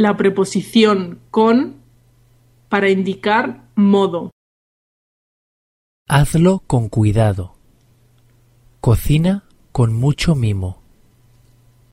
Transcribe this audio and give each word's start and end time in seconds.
la 0.00 0.16
preposición 0.16 1.20
con 1.30 1.82
para 2.70 2.88
indicar 2.88 3.68
modo. 3.74 4.30
Hazlo 6.08 6.62
con 6.66 6.88
cuidado. 6.88 7.54
Cocina 8.80 9.44
con 9.72 9.92
mucho 9.92 10.34
mimo. 10.34 10.79